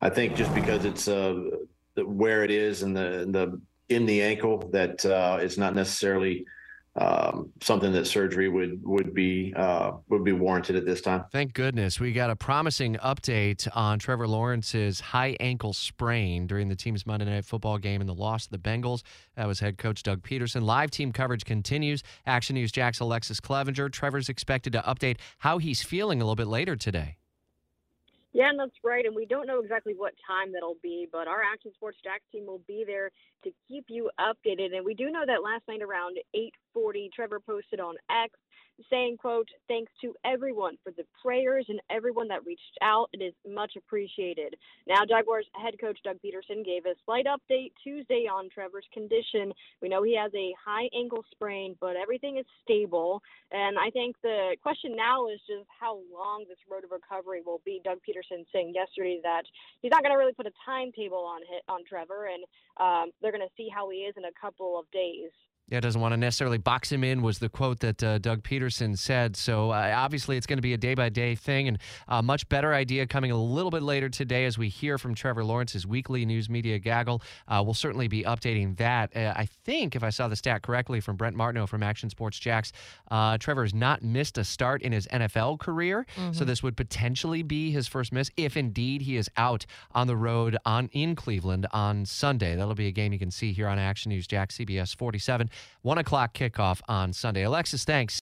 [0.00, 1.34] I think just because it's uh,
[1.96, 6.44] where it is and the the in the ankle that uh, it's not necessarily
[6.98, 11.24] um, something that surgery would would be uh, would be warranted at this time.
[11.30, 16.76] Thank goodness we got a promising update on Trevor Lawrence's high ankle sprain during the
[16.76, 19.02] team's Monday Night Football game and the loss to the Bengals.
[19.36, 20.62] That was head coach Doug Pederson.
[20.62, 22.02] Live team coverage continues.
[22.26, 23.90] Action News Jax Alexus Cleavenger.
[23.90, 27.16] Trevor's expected to update how he's feeling a little bit later today.
[28.36, 29.06] Yeah, and that's right.
[29.06, 32.44] And we don't know exactly what time that'll be, but our Action Sports Jax team
[32.44, 33.10] will be there
[33.44, 34.76] to keep you updated.
[34.76, 38.34] And we do know that last night around 8:40, Trevor posted on X
[38.90, 43.08] saying, quote, thanks to everyone for the prayers and everyone that reached out.
[43.12, 44.54] It is much appreciated.
[44.86, 49.52] Now, Jaguars head coach Doug Pederson gave a slight update Tuesday on Trevor's condition.
[49.80, 53.22] We know he has a high ankle sprain, but everything is stable.
[53.50, 57.62] And I think the question now is just how long this road of recovery will
[57.64, 57.80] be.
[57.84, 59.42] Doug Pederson saying yesterday that
[59.80, 62.44] he's not going to really put a timetable on hit, on Trevor, and
[62.78, 65.30] um, they're going to see how he is in a couple of days.
[65.68, 68.96] Yeah, doesn't want to necessarily box him in was the quote that uh, Doug Pederson
[68.96, 69.34] said.
[69.34, 72.48] So uh, obviously, it's going to be a day by day thing, and a much
[72.48, 76.24] better idea coming a little bit later today as we hear from Trevor Lawrence's weekly
[76.24, 77.20] news media gaggle.
[77.48, 79.16] Uh, we'll certainly be updating that.
[79.16, 82.38] Uh, I think, if I saw the stat correctly from Brent Martineau from Action Sports
[82.38, 82.70] Jax,
[83.10, 86.32] uh, Trevor has not missed a start in his NFL career, mm-hmm.
[86.32, 90.16] so this would potentially be his first miss if indeed he is out on the
[90.16, 92.54] road on in Cleveland on Sunday.
[92.54, 95.50] That'll be a game you can see here on Action News Jax CBS 47.
[95.82, 97.42] One o'clock kickoff on Sunday.
[97.42, 98.14] Alexus, thanks.